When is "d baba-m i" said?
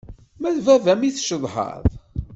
0.55-1.11